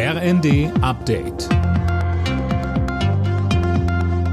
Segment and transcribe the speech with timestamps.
[0.00, 1.48] RND Update.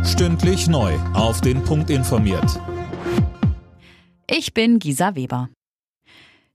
[0.06, 0.94] Stündlich neu.
[1.16, 2.62] Auf den Punkt informiert.
[4.30, 5.50] Ich bin Gisa Weber.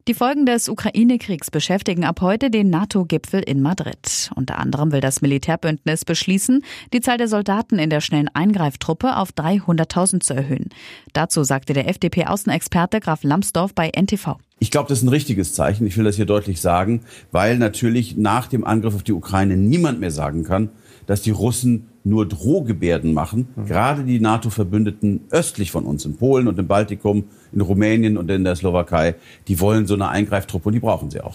[0.07, 4.31] Die Folgen des Ukraine-Kriegs beschäftigen ab heute den NATO-Gipfel in Madrid.
[4.37, 9.31] Unter anderem will das Militärbündnis beschließen, die Zahl der Soldaten in der schnellen Eingreiftruppe auf
[9.31, 10.69] 300.000 zu erhöhen.
[11.15, 14.37] Dazu sagte der FDP-Außenexperte Graf Lambsdorff bei NTV.
[14.63, 15.87] Ich glaube, das ist ein richtiges Zeichen.
[15.87, 17.01] Ich will das hier deutlich sagen,
[17.33, 20.69] weil natürlich nach dem Angriff auf die Ukraine niemand mehr sagen kann,
[21.06, 23.48] dass die Russen nur Drohgebärden machen.
[23.56, 23.66] Mhm.
[23.66, 28.45] Gerade die NATO-Verbündeten östlich von uns, in Polen und im Baltikum, in Rumänien und in
[28.45, 29.14] der Slowakei,
[29.48, 31.33] die wollen so eine Eingreiftruppe und die brauchen sie auch.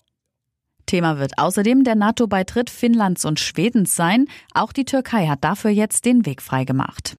[0.85, 4.27] Thema wird außerdem der NATO-Beitritt Finnlands und Schwedens sein.
[4.53, 7.17] Auch die Türkei hat dafür jetzt den Weg freigemacht.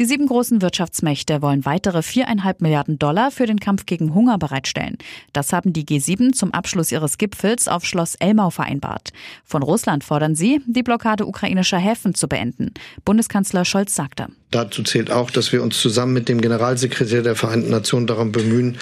[0.00, 4.96] Die sieben großen Wirtschaftsmächte wollen weitere viereinhalb Milliarden Dollar für den Kampf gegen Hunger bereitstellen.
[5.34, 9.10] Das haben die G7 zum Abschluss ihres Gipfels auf Schloss Elmau vereinbart.
[9.44, 12.72] Von Russland fordern sie, die Blockade ukrainischer Häfen zu beenden.
[13.04, 14.28] Bundeskanzler Scholz sagte.
[14.50, 18.78] Dazu zählt auch, dass wir uns zusammen mit dem Generalsekretär der Vereinten Nationen darum bemühen,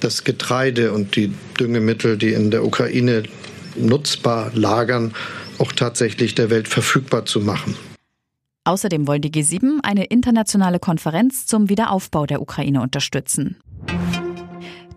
[0.00, 3.24] das Getreide und die Düngemittel, die in der Ukraine
[3.76, 5.12] nutzbar lagern,
[5.58, 7.76] auch tatsächlich der Welt verfügbar zu machen.
[8.64, 13.56] Außerdem wollen die G7 eine internationale Konferenz zum Wiederaufbau der Ukraine unterstützen.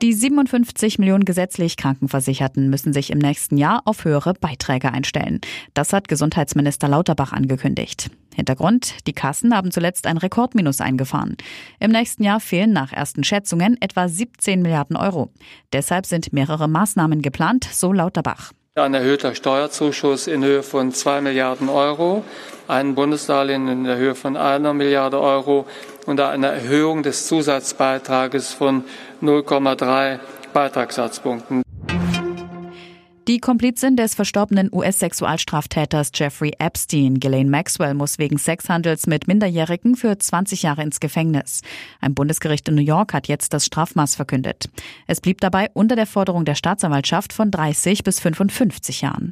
[0.02, 5.40] Die 57 Millionen gesetzlich Krankenversicherten müssen sich im nächsten Jahr auf höhere Beiträge einstellen.
[5.74, 8.12] Das hat Gesundheitsminister Lauterbach angekündigt.
[8.36, 11.38] Hintergrund, die Kassen haben zuletzt ein Rekordminus eingefahren.
[11.80, 15.32] Im nächsten Jahr fehlen nach ersten Schätzungen etwa 17 Milliarden Euro.
[15.74, 18.52] Deshalb sind mehrere Maßnahmen geplant, so Lauterbach.
[18.76, 22.26] Ein erhöhter Steuerzuschuss in Höhe von zwei Milliarden Euro,
[22.68, 25.66] ein Bundesdarlehen in der Höhe von einer Milliarde Euro
[26.06, 28.84] und eine Erhöhung des Zusatzbeitrages von
[29.22, 30.20] 0,3
[30.54, 31.64] Beitragssatzpunkten.
[33.28, 40.16] Die Komplizin des verstorbenen US-Sexualstraftäters Jeffrey Epstein, Ghislaine Maxwell, muss wegen Sexhandels mit Minderjährigen für
[40.16, 41.62] 20 Jahre ins Gefängnis.
[42.00, 44.70] Ein Bundesgericht in New York hat jetzt das Strafmaß verkündet.
[45.08, 49.32] Es blieb dabei unter der Forderung der Staatsanwaltschaft von 30 bis 55 Jahren.